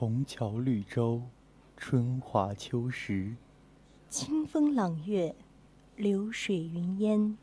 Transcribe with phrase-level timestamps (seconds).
[0.00, 1.20] 红桥绿洲，
[1.76, 3.34] 春华秋实；
[4.08, 5.34] 清风朗月，
[5.96, 7.36] 流水云烟。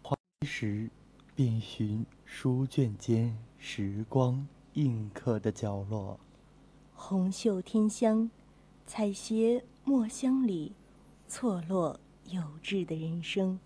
[0.00, 0.88] 花时，
[1.34, 6.20] 遍寻书卷间时光印刻的角落。
[6.94, 8.30] 红袖添香，
[8.86, 10.70] 采撷墨香里
[11.26, 11.98] 错落
[12.30, 13.58] 有致的人生。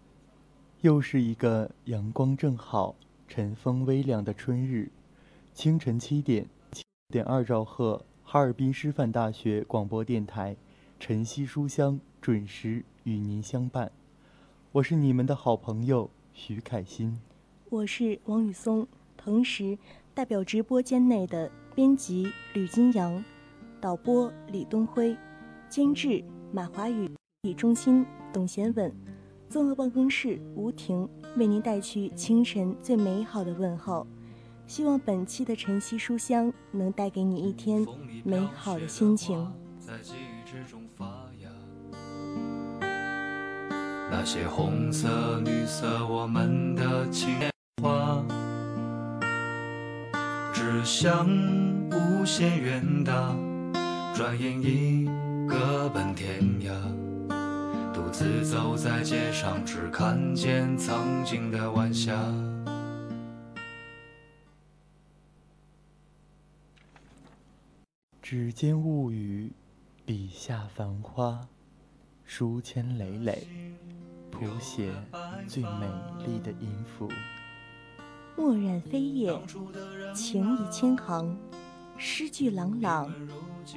[0.80, 2.96] 又是一个阳光正好、
[3.28, 4.90] 晨风微凉的春日，
[5.52, 8.02] 清晨七点，七点二兆赫。
[8.32, 10.56] 哈尔滨师范大学广播电台，
[10.98, 13.92] 晨曦书香准时与您相伴。
[14.72, 17.20] 我是你们的好朋友徐凯欣，
[17.68, 18.88] 我是王雨松，
[19.18, 19.76] 同时
[20.14, 23.22] 代表直播间内的编辑吕金阳、
[23.82, 25.14] 导播李东辉、
[25.68, 27.10] 监制马华宇、
[27.42, 28.90] 李中心董贤稳、
[29.50, 31.06] 综合办公室吴婷，
[31.36, 34.06] 为您带去清晨最美好的问候。
[34.72, 37.86] 希望本期的晨曦书香能带给你一天
[38.24, 39.46] 美好的心情。
[39.78, 41.04] 在记忆之中发
[41.42, 41.50] 芽，
[44.10, 47.28] 那些红色、绿色，我们的情
[47.82, 48.24] 话，
[50.54, 51.28] 只想
[51.90, 53.36] 无限远大，
[54.14, 55.06] 转眼已
[55.46, 56.72] 各奔天涯。
[57.92, 62.14] 独自走在街上，只看见曾经的晚霞。
[68.32, 69.52] 指尖物语，
[70.06, 71.46] 笔下繁花，
[72.24, 73.46] 书签累累，
[74.30, 74.90] 谱写
[75.46, 75.86] 最美
[76.26, 77.12] 丽的音符。
[78.34, 79.38] 墨染飞叶，
[80.14, 81.36] 情意千行，
[81.98, 83.12] 诗句朗朗，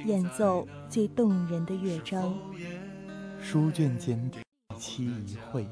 [0.06, 2.34] 演奏最动人的乐章。
[3.42, 4.18] 书卷间
[4.74, 5.68] 一期一会，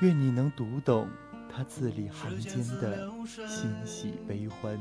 [0.00, 1.08] 愿你能读懂
[1.48, 3.08] 他字里行间的
[3.46, 4.76] 欣喜悲欢。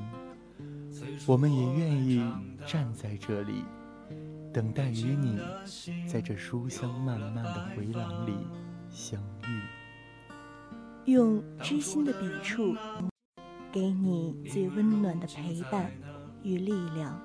[1.26, 2.22] 我们也愿意
[2.66, 3.64] 站在这里，
[4.54, 5.40] 等待与你
[6.08, 8.34] 在这书香漫漫的回廊里
[8.90, 12.76] 相遇，用知心的笔触，
[13.72, 15.92] 给你最温暖的陪伴
[16.44, 17.20] 与力量。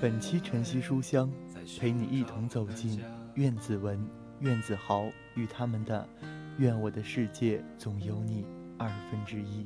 [0.00, 1.30] 本期晨曦书香，
[1.80, 3.00] 陪你一同走进
[3.34, 3.98] 苑子文、
[4.40, 6.08] 苑子豪与他们的
[6.58, 8.46] 《愿我的世界总有你
[8.78, 9.64] 二分之一》。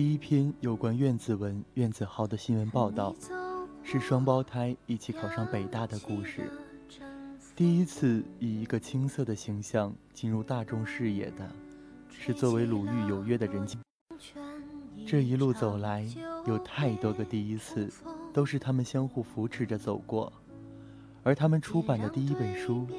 [0.00, 3.14] 第一篇有关苑子文、苑子豪的新闻报道，
[3.82, 6.50] 是双胞胎一起考上北大的故事。
[7.54, 11.46] 第一次以一个青涩的形象进入大众视野的，
[12.08, 13.76] 是作为鲁豫有约的人气。
[15.06, 16.08] 这一路走来，
[16.46, 17.86] 有太多个第一次，
[18.32, 20.32] 都是他们相互扶持着走过。
[21.22, 22.86] 而他们出版的第一本书《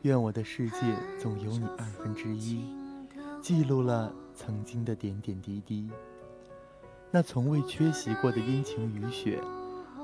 [0.00, 2.64] 愿我的世界总有你二分之一》，
[3.42, 5.90] 记录了曾经的点点滴滴。
[7.10, 9.40] 那从未缺席过的阴晴雨雪，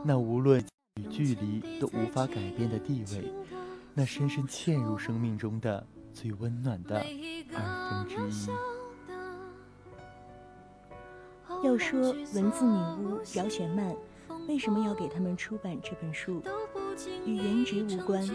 [0.02, 0.64] 那无论
[0.96, 3.30] 与距离都无法改变的地位，
[3.92, 7.04] 那深深嵌入生命中的最温暖的
[7.54, 8.48] 二分之一。
[11.62, 13.94] 要说文字女巫饶雪漫
[14.48, 16.42] 为什么要给他们出版这本书，
[17.26, 18.26] 与颜值无关，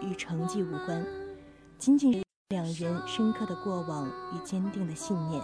[0.00, 1.04] 与成绩无关，
[1.78, 5.42] 仅仅是两人深刻的过往与坚定的信念，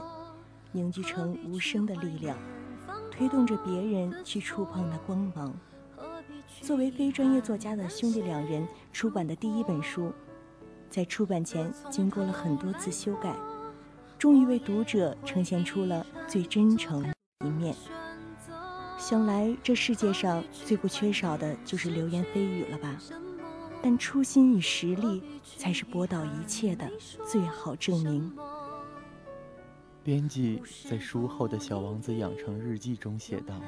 [0.72, 2.36] 凝聚成无声的力量，
[3.18, 5.52] 推动着别人去触碰那光芒。
[6.60, 10.12] 作为非专业作家的兄弟两人出版的第一本书，
[10.88, 13.34] 在出版前经过了很多次修改，
[14.16, 17.12] 终于为读者呈现出了最真诚
[17.44, 17.74] 一面。
[18.96, 22.96] 想来这世界上最不缺少的就是流言蜚语了吧？
[23.82, 25.24] 但初心与实力
[25.56, 26.88] 才是驳倒一切的
[27.26, 28.32] 最好证明。
[30.08, 33.60] 编辑在书后的《小王子养成日记》中写道。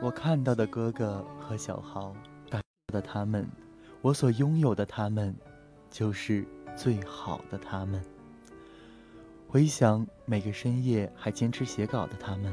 [0.00, 2.12] 我看到的哥哥和小豪，
[2.50, 3.46] 大的他们，
[4.00, 5.32] 我所拥有的他们，
[5.88, 6.44] 就是
[6.76, 8.02] 最好的他们。
[9.46, 12.52] 回想每个深夜还坚持写稿的他们，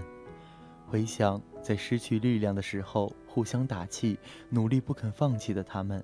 [0.86, 4.16] 回想在失去力量的时候互相打气、
[4.48, 6.04] 努力不肯放弃的他们，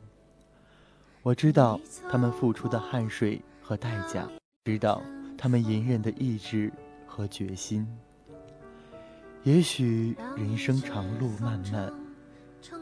[1.22, 1.80] 我知道
[2.10, 4.28] 他们付出的汗水和代价，
[4.64, 5.00] 知道
[5.38, 6.72] 他们隐忍的意志
[7.06, 7.88] 和决心。
[9.44, 11.94] 也许人生长路漫漫，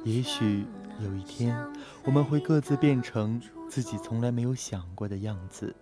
[0.05, 0.65] 也许
[1.01, 1.57] 有一天
[2.05, 5.75] 我们会各自变成自己从来没有想过的样子。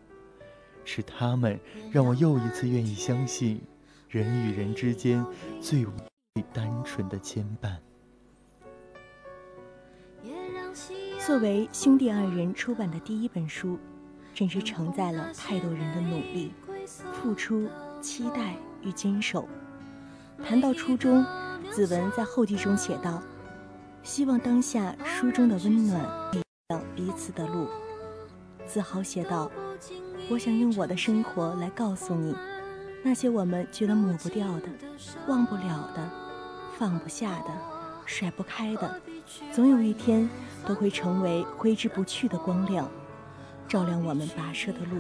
[0.84, 1.60] 是他们
[1.92, 3.62] 让我又一次愿意相信，
[4.10, 5.24] 人与人之间
[5.62, 5.86] 最
[6.52, 7.76] 单纯的牵绊。
[11.20, 13.78] 作为兄弟二人出版的第一本书，
[14.34, 16.52] 真是承载了太多人的努力、
[17.14, 17.68] 付出、
[18.02, 19.48] 期待与坚守。
[20.44, 21.26] 谈到初衷，
[21.72, 23.22] 子文在后记中写道
[24.04, 26.02] ：“希望当下书中的温暖，
[26.70, 27.68] 亮彼此的路。”
[28.66, 29.52] 子豪写道
[30.30, 32.36] ：“我想用我的生活来告诉你，
[33.04, 34.68] 那些我们觉得抹不掉的、
[35.28, 36.10] 忘不了的、
[36.78, 37.52] 放不下的、
[38.06, 39.00] 甩不开的，
[39.52, 40.30] 总有一天
[40.66, 42.90] 都会成为挥之不去的光亮，
[43.68, 44.98] 照亮我们跋涉的路。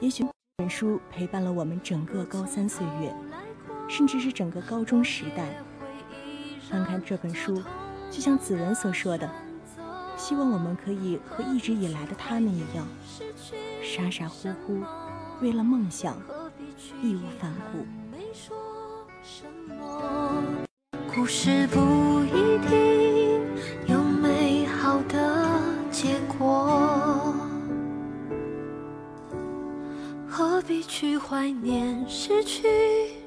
[0.00, 0.24] 也许
[0.58, 3.14] 本书陪伴了我们整个高三岁月。”
[3.88, 5.62] 甚至是整个高中时代。
[6.70, 7.62] 翻看这本书，
[8.10, 9.30] 就像子文所说的，
[10.16, 12.86] 希望我们可以和一直以来的他们一样，
[13.82, 14.82] 傻傻乎乎，
[15.42, 16.16] 为了梦想，
[17.02, 17.86] 义无反顾。
[21.14, 22.85] 故事不一定
[30.98, 32.66] 去怀念失去？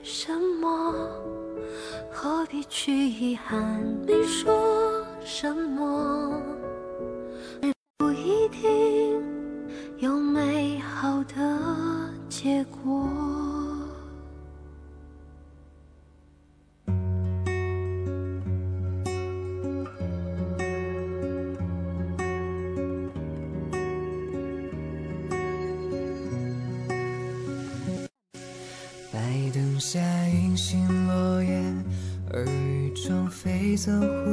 [0.02, 0.92] 什么？
[2.12, 3.80] 何必去遗憾？
[4.08, 6.42] 没说什么？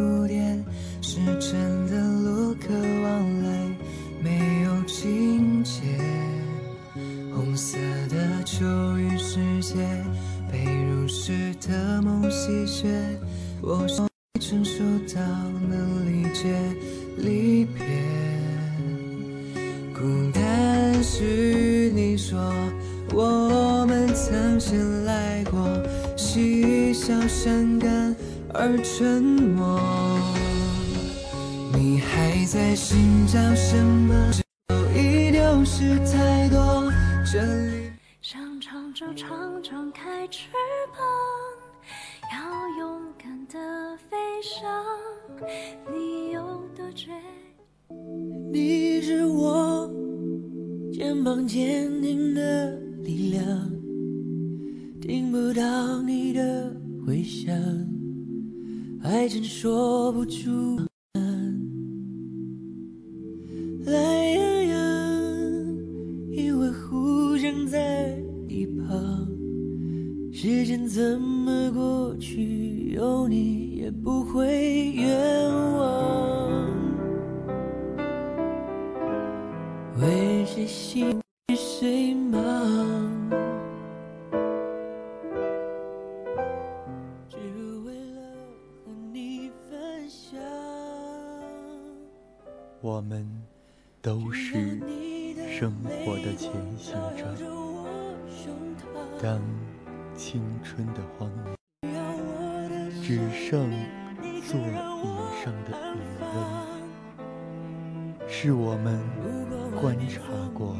[0.06, 0.64] 蝴蝶，
[1.02, 2.72] 是真的路客
[3.02, 3.76] 往来，
[4.22, 5.82] 没有情节。
[7.34, 7.76] 红色
[8.08, 8.64] 的秋
[8.96, 9.74] 雨世界，
[10.50, 12.86] 被如诗的梦戏谑，
[13.60, 13.86] 我
[44.46, 44.64] 上。
[45.92, 46.40] 你有
[46.76, 47.10] 多倔？
[48.52, 49.90] 你是我
[50.92, 52.86] 肩膀坚定的。
[53.02, 53.70] 力量
[55.00, 56.74] 听不到你的
[57.06, 57.54] 回响，
[59.00, 60.80] 还真说不出。
[108.28, 109.00] 是我们
[109.80, 110.20] 观察
[110.52, 110.76] 过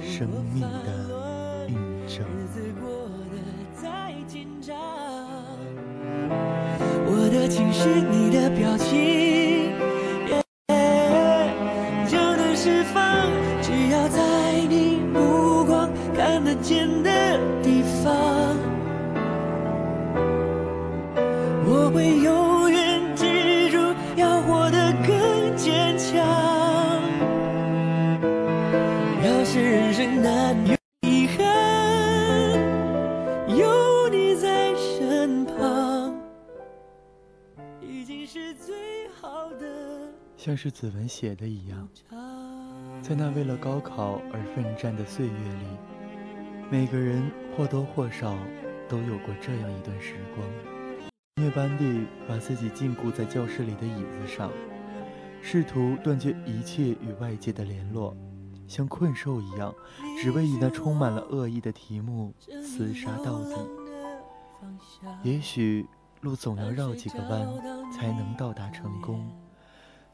[0.00, 1.74] 生命的印
[2.06, 2.24] 证。
[7.10, 9.27] 我的情是你的表情，
[40.48, 41.86] 像是子文写的一样，
[43.02, 45.66] 在那为了高考而奋战的岁月里，
[46.70, 48.34] 每个人或多或少
[48.88, 50.48] 都有过这样一段时光。
[51.36, 54.50] 音乐班里把自己禁锢在教室里的椅子上，
[55.42, 58.16] 试图断绝一切与外界的联络，
[58.66, 59.74] 像困兽一样，
[60.18, 63.54] 只为以那充满了恶意的题目厮杀到底。
[65.22, 65.86] 也许
[66.22, 69.30] 路总要绕几个弯，才能到达成功。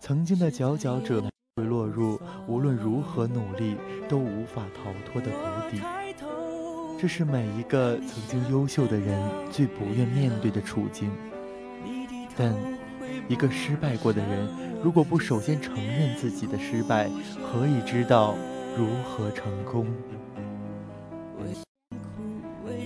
[0.06, 1.24] 曾经的佼佼者
[1.56, 3.74] 会落入无论如何努力
[4.06, 5.80] 都无法逃脱的谷底。
[7.00, 9.18] 这是每一个曾经优秀的人
[9.50, 11.10] 最不愿面对的处境。
[12.36, 12.54] 但
[13.30, 14.46] 一个失败过的人，
[14.82, 17.08] 如果不首先承认自己的失败，
[17.42, 18.34] 何以知道
[18.76, 19.86] 如何成功？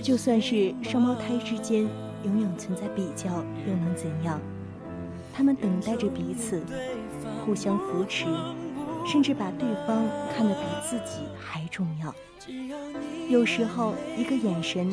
[0.01, 1.85] 就算是双胞胎之间
[2.23, 4.39] 永远存在比较，又能怎样？
[5.31, 6.61] 他们等待着彼此，
[7.49, 8.27] 互相扶持，
[9.07, 12.13] 甚至把对方看得比自己还重要。
[13.27, 14.91] 有时候，一个眼神，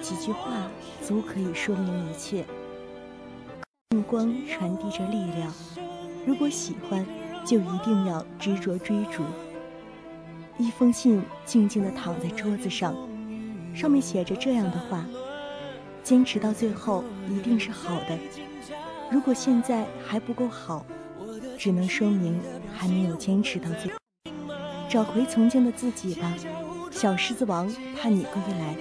[0.00, 0.66] 几句话，
[1.02, 2.42] 足可以说明一切。
[3.90, 5.52] 目光传递着力量，
[6.26, 7.04] 如果喜欢，
[7.44, 9.22] 就一定要执着追逐。
[10.56, 12.96] 一封信静静地躺在桌子上，
[13.74, 15.04] 上面写着这样的话：
[16.02, 18.18] 坚持到最后一定是好的。
[19.10, 20.86] 如果现在还不够好，
[21.58, 22.40] 只能说明
[22.76, 23.98] 还没有坚持到最后。
[24.88, 26.34] 找回曾经的自己吧，
[26.90, 28.76] 小狮子王盼你归来。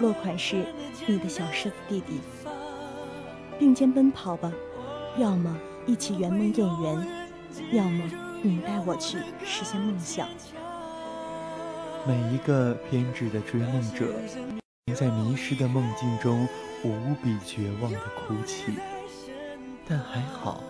[0.00, 0.64] 落款是
[1.06, 2.20] 你的小狮子弟弟。
[3.58, 4.52] 并肩奔跑吧，
[5.16, 7.08] 要么一起圆梦演员，
[7.72, 8.08] 要么
[8.40, 10.28] 你带我去实现梦想。
[12.06, 14.14] 每一个偏执的追梦者，
[14.94, 16.46] 在迷失的梦境中
[16.84, 18.74] 无比绝望的哭泣，
[19.88, 20.62] 但还好，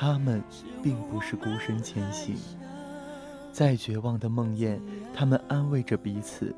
[0.00, 0.42] 他们
[0.82, 2.34] 并不是孤身前行。
[3.52, 4.80] 再绝望的梦魇，
[5.12, 6.54] 他们安慰着彼此；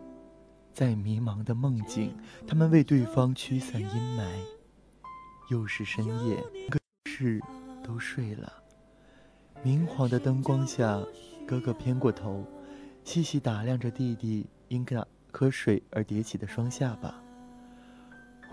[0.73, 4.29] 再迷茫的梦境，他们为对方驱散阴霾。
[5.51, 6.37] 又是深夜，
[6.71, 6.79] 各
[7.11, 7.43] 室
[7.83, 8.53] 都睡了。
[9.65, 11.03] 明晃的灯光下，
[11.45, 12.47] 哥哥偏过头，
[13.03, 17.21] 细细打量着弟弟因那喝水而叠起的双下巴。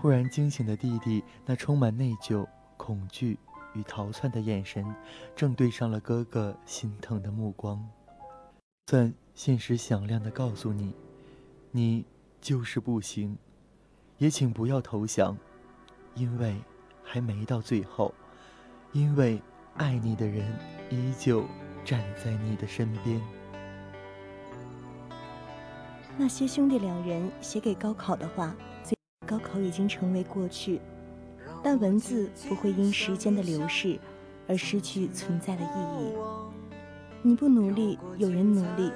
[0.00, 2.44] 忽然惊醒的弟弟，那充满内疚、
[2.76, 3.38] 恐惧
[3.74, 4.84] 与逃窜的眼神，
[5.34, 7.84] 正对上了哥哥心疼的目光。
[8.86, 10.94] 算现实响亮的告诉你，
[11.70, 12.04] 你
[12.40, 13.36] 就是不行，
[14.18, 15.36] 也请不要投降，
[16.14, 16.56] 因为。
[17.02, 18.14] 还没到最后，
[18.92, 19.42] 因为
[19.74, 20.46] 爱你的人
[20.90, 21.44] 依旧
[21.84, 23.20] 站在你的身边。
[26.16, 28.96] 那些兄弟两人写给高考的话，最
[29.26, 30.80] 高考已经成为过去，
[31.62, 33.98] 但文字不会因时间的流逝
[34.48, 36.12] 而失去存在的意义。
[37.22, 38.90] 你不努力，有人努力；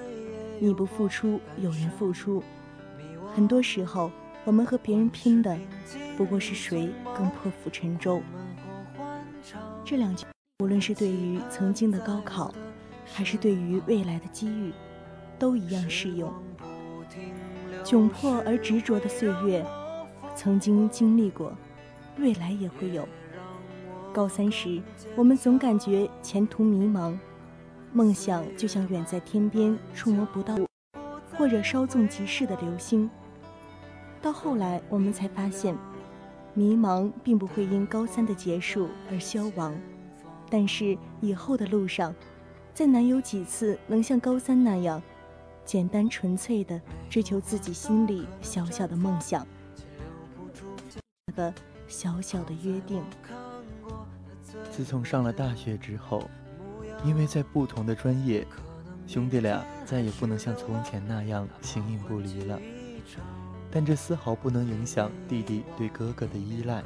[0.59, 2.42] 你不付出，有人付出。
[3.35, 4.11] 很多时候。
[4.47, 5.56] 我们和别人拼的，
[6.18, 8.21] 不过是谁更破釜沉舟。
[9.87, 10.26] 这两句，
[10.62, 12.54] 无论是对于曾经的高考，
[13.06, 14.71] 还是对于未来的机遇，
[15.38, 16.30] 都一样适用。
[17.83, 19.64] 窘迫而执着的岁月，
[20.37, 21.50] 曾经经历过，
[22.18, 23.09] 未来也会有。
[24.12, 24.80] 高三时，
[25.16, 27.18] 我们总感觉前途迷茫，
[27.92, 30.56] 梦想就像远在天边、触摸不到。
[31.37, 33.11] 或者稍纵即逝的流星。
[34.23, 35.76] 到后来，我们才发现，
[36.54, 39.75] 迷茫并不会因高三的结束而消亡，
[40.49, 42.14] 但是以后的路上，
[42.73, 45.02] 再难有几次能像高三那样，
[45.64, 46.80] 简单纯粹的
[47.11, 49.44] 追求自己心里小小的梦想
[51.35, 51.52] 的
[51.94, 53.00] 小小的约定。
[54.68, 56.28] 自从上了大学之后，
[57.04, 58.44] 因为在不同的专业，
[59.06, 62.58] 兄弟俩再也不能像从前那样形影不离了。
[63.70, 66.82] 但这丝毫不能影响弟弟对哥哥的依赖。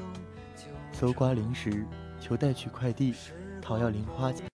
[0.93, 1.87] 搜刮零食，
[2.21, 3.15] 求带取快递，
[3.63, 4.47] 讨要零花钱，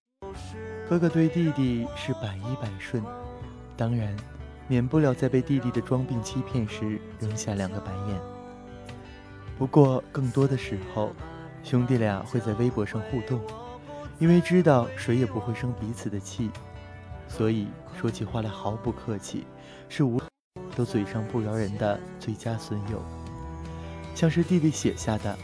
[0.88, 3.02] 哥哥对弟弟是百依百顺。
[3.76, 4.16] 当然，
[4.68, 8.33] 免不了在被弟弟的装病欺骗时扔下两个白眼。
[9.58, 11.12] 不过，更多的时候，
[11.62, 13.40] 兄弟俩会在微博上互动，
[14.18, 16.50] 因为知道谁也不会生彼此的气，
[17.28, 17.68] 所以
[17.98, 19.46] 说起话来毫不客气，
[19.88, 20.20] 是无。
[20.76, 23.00] 都嘴上不饶人的最佳损友，
[24.12, 25.38] 像是弟弟写下的：“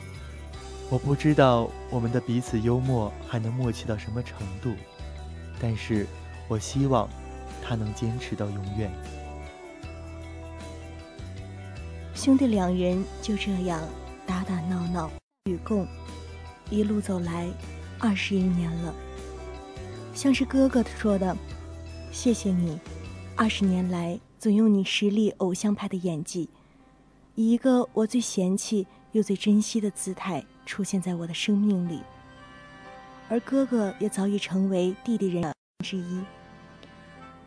[0.91, 4.75] 我不知道我们的彼此幽默还能默契到什么程度，
[5.61, 6.05] 但是
[6.49, 7.09] 我希望
[7.63, 8.91] 他能坚持到永远。”
[12.23, 13.81] 兄弟两人就这样
[14.27, 15.11] 打打闹闹
[15.47, 15.87] 与共，
[16.69, 17.49] 一路走来
[17.99, 18.95] 二十一年了。
[20.13, 21.35] 像是哥哥说的
[22.13, 22.79] ：“谢谢你，
[23.35, 26.49] 二十年来。”总用你实力偶像派的演技，
[27.37, 32.03] 以一个我最嫌弃又最珍惜的姿态出现在我的生命里。
[33.31, 36.23] 而哥哥也早已成为弟弟人之一。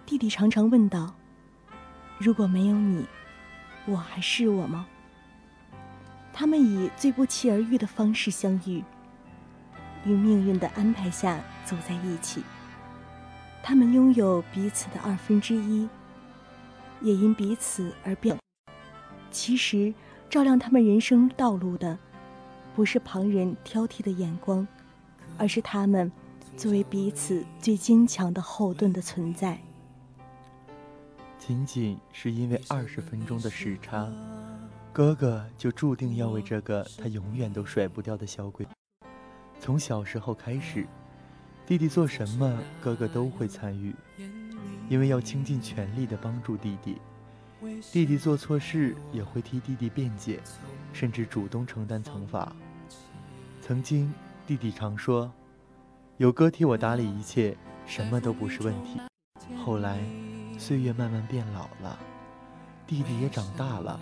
[0.04, 1.14] 弟弟常常问道
[2.18, 3.06] ：“如果没有你，
[3.86, 4.86] 我还是我吗？”
[6.34, 8.84] 他们以最不期而遇的方式相遇，
[10.06, 12.44] 于命运的安排下走在一起。
[13.62, 15.88] 他们拥有彼此的二分之一。
[17.02, 18.38] 也因彼此而变。
[19.30, 19.94] 其实，
[20.30, 22.00] 照亮他们人生道路的，
[22.74, 24.66] 不是旁人挑剔的眼光，
[25.38, 26.10] 而是他们
[26.56, 29.60] 作为彼此最坚强的后盾的存在。
[31.46, 34.10] 仅仅是因为二十分钟的时差，
[34.94, 38.66] 哥哥就注定要为这个他永远都甩不掉的小鬼。
[39.60, 40.88] 从小时候开始，
[41.66, 43.94] 弟弟做什么，哥哥都会参与。
[44.88, 46.98] 因为要倾尽全力地帮助弟弟，
[47.92, 50.40] 弟弟做错事也会替弟弟辩解，
[50.94, 52.56] 甚至主动承担惩罚。
[53.62, 54.14] 曾经，
[54.48, 55.30] 弟弟常说
[56.16, 59.02] ：“有哥替我打理一切，什么都不是问题。”
[59.66, 60.00] 后来，
[60.58, 61.98] 岁月慢慢变老了，
[62.88, 64.00] 弟弟也长大了，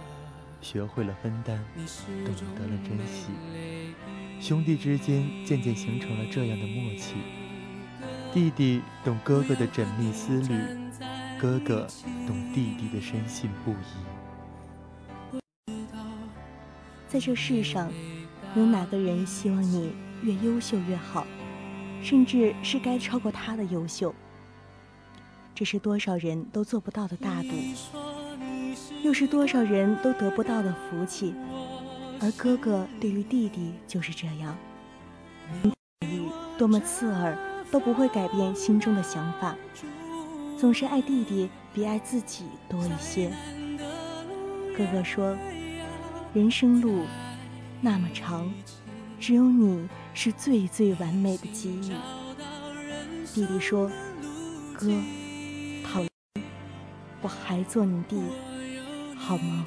[0.62, 1.60] 学会了分担，
[2.26, 3.32] 懂得了珍惜，
[4.40, 7.16] 兄弟之间渐渐形成了这样的默契。
[8.34, 10.56] 弟弟懂哥哥的缜密思虑，
[11.40, 11.88] 哥哥
[12.28, 15.40] 懂弟弟的深信不疑。
[17.08, 17.92] 在这世上，
[18.56, 21.28] 有哪个人希望你越优秀越好，
[22.02, 24.14] 甚至是该超过他的优秀？
[25.62, 27.50] 这是多少人都做不到的大度，
[29.04, 31.36] 又是多少人都得不到的福气。
[32.20, 34.58] 而哥哥对于弟弟就是这样，
[36.58, 37.38] 多么刺耳！
[37.70, 39.56] 都不会改变心中的想法，
[40.58, 43.32] 总是爱弟弟比爱自己多一些。
[44.76, 45.38] 哥哥说
[46.34, 47.04] ：“人生路
[47.82, 48.52] 那么长，
[49.20, 51.94] 只有你是最最完美的给予。”
[53.32, 53.92] 弟弟说
[54.74, 54.92] ：“哥，
[57.22, 58.22] 我还做你弟，
[59.18, 59.66] 好吗？”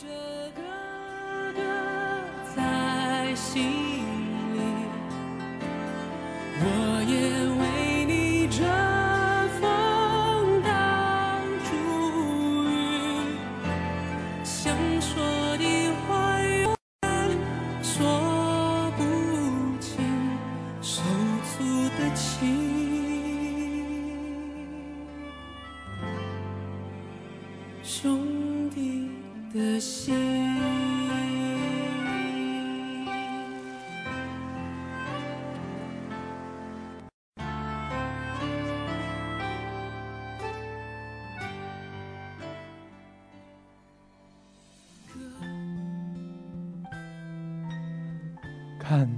[48.86, 49.08] 看，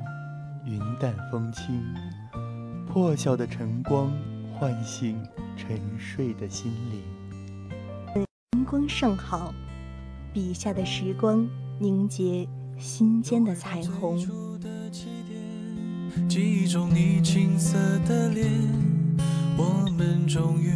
[0.64, 1.83] 云淡风轻，
[2.87, 4.12] 破晓的晨光
[4.55, 5.20] 唤醒
[5.57, 8.24] 沉睡的心灵。
[8.52, 9.52] 晨光尚好，
[10.33, 11.44] 笔下的时光
[11.81, 12.46] 凝结
[12.79, 14.16] 心间的彩虹。
[16.29, 17.76] 记忆中你青涩
[18.07, 18.48] 的脸，
[19.59, 20.70] 我们终于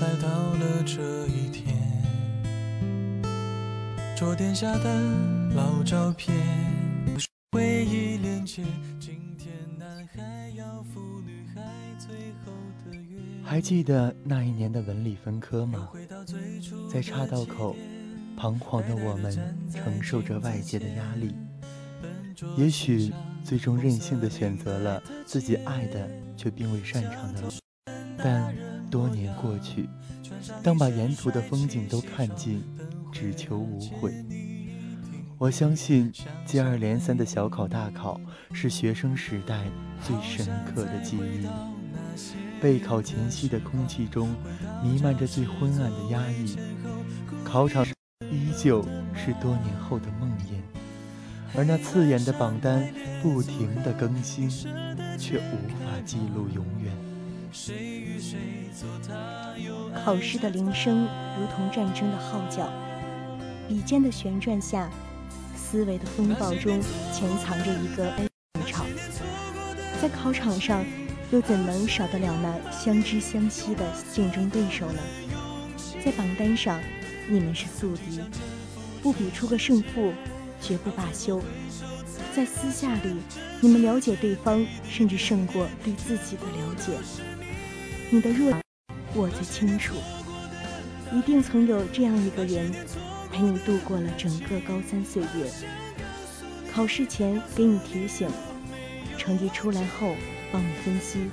[0.00, 1.76] 来到了这一天。
[4.16, 5.02] 桌垫下的
[5.54, 6.34] 老照片，
[7.52, 8.11] 回忆
[8.44, 8.64] 今
[9.38, 11.62] 天男孩要赴女孩
[11.96, 12.52] 最后
[12.84, 13.20] 的约。
[13.44, 15.88] 还记得那一年的文理分科吗？
[16.90, 17.76] 在岔道口，
[18.36, 19.32] 彷徨的我们
[19.72, 21.34] 承受着外界的压力，
[22.56, 23.12] 也许
[23.44, 27.48] 最终任性的选择了自己爱的却并未擅长的路。
[28.18, 28.54] 但
[28.90, 29.88] 多年过去，
[30.64, 32.62] 当把沿途的风景都看尽，
[33.12, 34.12] 只求无悔。
[35.42, 36.12] 我相信，
[36.46, 38.20] 接二连三的小考大考
[38.52, 39.64] 是学生时代
[40.00, 41.48] 最深刻的记忆。
[42.60, 44.32] 备考前夕的空气中
[44.84, 46.56] 弥漫着最昏暗的压抑，
[47.44, 47.84] 考场
[48.30, 48.84] 依旧
[49.16, 52.88] 是多年后的梦魇，而那刺眼的榜单
[53.20, 54.48] 不停的更新，
[55.18, 56.94] 却无法记录永远。
[60.04, 62.72] 考试的铃声如同战争的号角，
[63.66, 64.88] 笔尖的旋转下，
[65.72, 66.78] 思维的风暴中
[67.14, 68.28] 潜藏着一个悲
[68.66, 68.84] 场。
[70.02, 70.84] 在考场上，
[71.30, 73.82] 又怎能少得了那相知相惜的
[74.12, 75.00] 竞争对手呢？
[76.04, 76.78] 在榜单上，
[77.26, 78.20] 你们是宿敌，
[79.02, 80.12] 不比出个胜负，
[80.60, 81.40] 绝不罢休。
[82.36, 83.16] 在私下里，
[83.62, 86.92] 你们了解对方，甚至胜过对自己的了解。
[88.10, 88.54] 你的弱，
[89.14, 89.94] 我最清楚。
[91.14, 92.70] 一定曾有这样一个人，
[93.32, 95.50] 陪你度过了整个高三岁月。
[96.72, 98.28] 考试前给你提醒，
[99.18, 100.14] 成绩出来后
[100.52, 101.30] 帮你分析。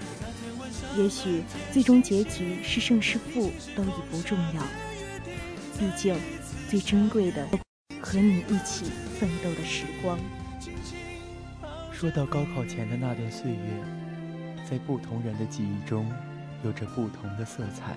[0.97, 4.63] 也许最终结局是胜是负都已不重要，
[5.77, 6.15] 毕竟
[6.69, 7.47] 最珍贵的
[8.01, 8.85] 和你一起
[9.19, 10.17] 奋斗的时光。
[11.91, 16.09] 说到高考前的那段岁月，在不同人的记忆中。
[16.61, 17.95] 有着不同的色彩。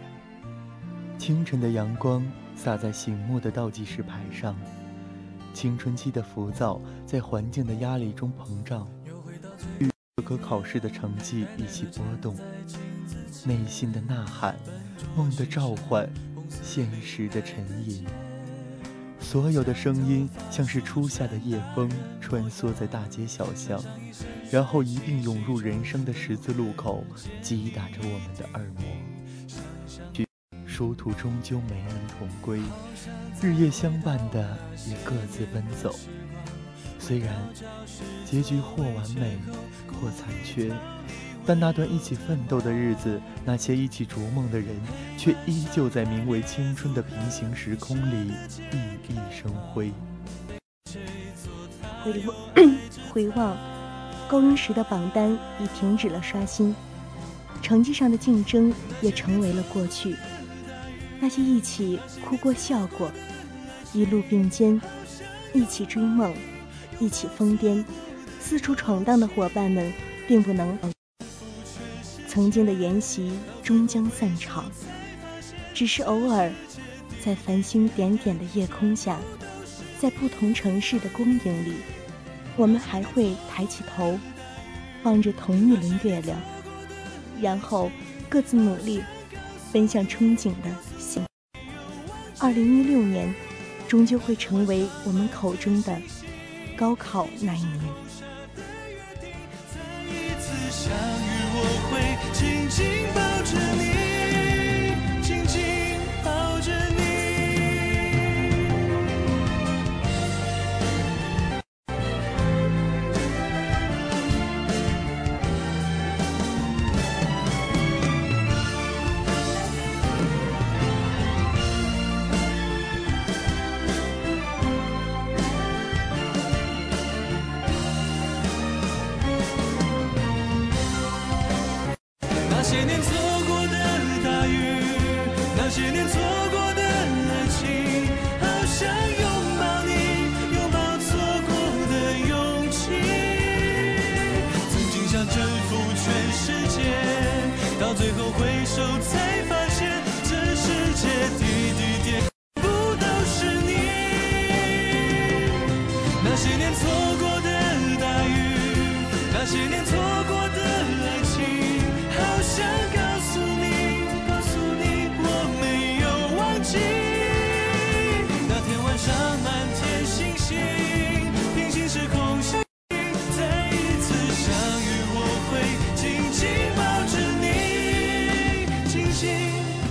[1.18, 4.56] 清晨的阳光洒在醒目的倒计时牌上，
[5.54, 8.88] 青春期的浮躁在环境的压力中膨胀，
[9.78, 12.36] 与各科考试的成绩一起波动，
[13.44, 14.56] 内心的呐喊，
[15.16, 16.08] 梦的召唤，
[16.48, 18.04] 现实的沉吟。
[19.20, 21.88] 所有的声音像是初夏的夜风，
[22.20, 23.80] 穿梭在大街小巷，
[24.50, 27.04] 然后一并涌入人生的十字路口，
[27.40, 28.84] 击打着我们的耳膜。
[30.72, 32.58] 殊途终究没能同归，
[33.42, 34.56] 日夜相伴的
[34.88, 35.94] 也各自奔走。
[36.98, 37.28] 虽然
[38.24, 39.36] 结局或完美，
[39.88, 40.72] 或残缺。
[41.44, 44.68] 但那段一起奋斗的日子，那些一起逐梦的人，
[45.18, 49.92] 却依旧在名为青春的平行时空里熠熠生辉。
[52.02, 52.36] 回望，
[53.10, 53.56] 回望，
[54.26, 56.74] 高中时的榜单已停止了刷新，
[57.60, 60.16] 成绩上的竞争也成为了过去。
[61.22, 63.08] 那些一起哭过、笑过，
[63.92, 64.80] 一路并肩，
[65.54, 66.34] 一起追梦，
[66.98, 67.84] 一起疯癫，
[68.40, 69.92] 四处闯荡的伙伴们，
[70.26, 70.76] 并不能。
[72.26, 73.30] 曾经的筵席
[73.62, 74.64] 终将散场，
[75.72, 76.50] 只是偶尔，
[77.24, 79.20] 在繁星点点的夜空下，
[80.00, 81.74] 在不同城市的光影里，
[82.56, 84.18] 我们还会抬起头，
[85.04, 86.36] 望着同一轮月亮，
[87.40, 87.92] 然后
[88.28, 89.00] 各自努力，
[89.72, 90.91] 奔向憧憬的。
[92.42, 93.32] 二零一六年，
[93.86, 95.96] 终究会成为我们口中的
[96.76, 97.80] 高考那一年。
[102.32, 103.81] 紧紧抱着你，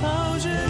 [0.02, 0.61] 抱着。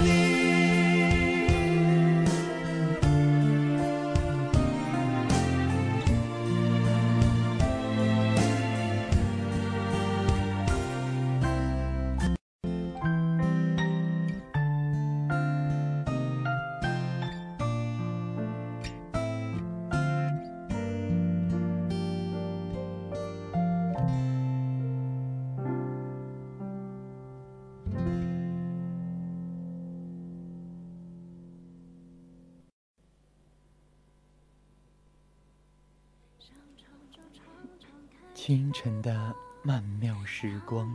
[38.43, 40.91] 清晨的曼妙时光，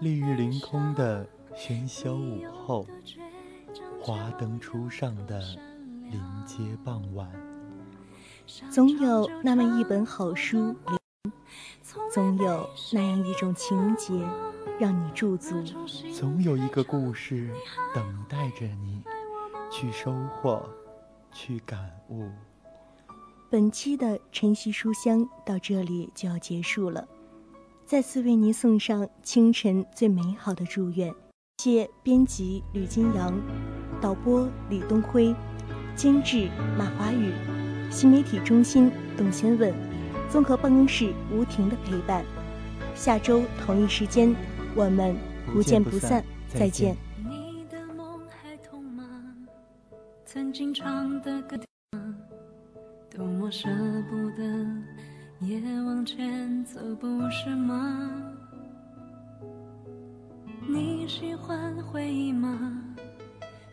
[0.00, 2.84] 丽日凌空的喧嚣午后，
[4.00, 5.40] 华灯初上的
[6.10, 7.30] 临街傍晚，
[8.68, 10.74] 总有那么一本好书，
[12.12, 14.12] 总有那样一种情节
[14.80, 15.62] 让你驻足，
[16.12, 17.48] 总有一个故事
[17.94, 19.04] 等待着你
[19.70, 20.68] 去收获，
[21.30, 22.28] 去感悟。
[23.54, 27.06] 本期的晨曦书香到这里就要结束了，
[27.86, 31.14] 再次为您送上清晨最美好的祝愿。
[31.58, 33.32] 谢编辑吕金阳，
[34.00, 35.32] 导播李东辉，
[35.94, 37.32] 监制马华宇，
[37.92, 39.72] 新媒体中心董先问，
[40.28, 42.24] 综合办公室吴婷的陪伴。
[42.96, 44.34] 下周同一时间，
[44.74, 45.14] 我们
[45.52, 46.96] 不见不散，再见。
[47.22, 49.04] 你的梦还痛吗？
[50.26, 51.56] 曾经唱的歌。
[53.14, 53.68] 多么舍
[54.10, 54.42] 不得，
[55.38, 58.10] 也往前走，不是吗？
[60.66, 62.82] 你喜欢回忆吗？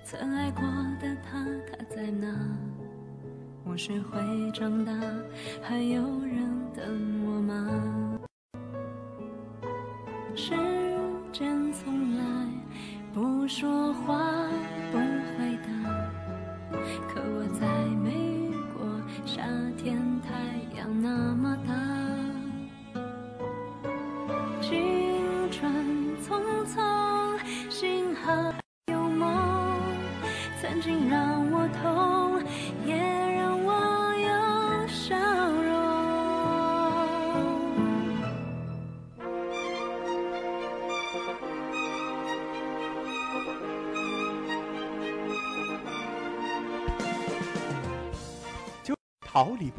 [0.04, 0.62] 曾爱过
[1.00, 2.28] 的他，他在哪？
[3.64, 4.94] 我学会长大，
[5.60, 8.01] 还有人等我吗？